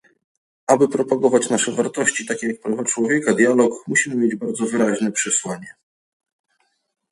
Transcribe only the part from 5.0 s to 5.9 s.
przesłanie